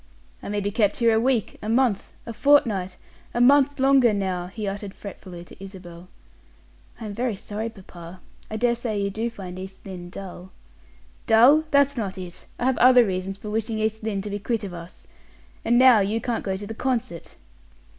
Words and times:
"I 0.41 0.49
may 0.49 0.61
be 0.61 0.71
kept 0.71 0.97
here 0.97 1.13
a 1.13 1.19
week 1.19 1.59
a 1.61 1.69
month 1.69 2.09
a 2.25 2.33
fortnight 2.33 2.97
a 3.35 3.39
month 3.39 3.79
longer, 3.79 4.13
now!" 4.13 4.47
he 4.47 4.67
uttered 4.67 4.95
fretfully 4.95 5.45
to 5.45 5.63
Isabel. 5.63 6.07
"I 6.99 7.05
am 7.05 7.13
very 7.13 7.35
sorry, 7.35 7.69
papa. 7.69 8.19
I 8.49 8.57
dare 8.57 8.73
say 8.73 8.99
you 8.99 9.11
do 9.11 9.29
find 9.29 9.59
East 9.59 9.85
Lynne 9.85 10.09
dull." 10.09 10.49
"Dull! 11.27 11.65
That's 11.69 11.97
not 11.97 12.17
it; 12.17 12.47
I 12.57 12.65
have 12.65 12.79
other 12.79 13.05
reasons 13.05 13.37
for 13.37 13.51
wishing 13.51 13.77
East 13.77 14.01
Lynne 14.01 14.23
to 14.23 14.31
be 14.31 14.39
quit 14.39 14.63
of 14.63 14.73
us. 14.73 15.05
And 15.63 15.77
now 15.77 15.99
you 15.99 16.19
can't 16.19 16.43
go 16.43 16.57
to 16.57 16.65
the 16.65 16.73
concert." 16.73 17.35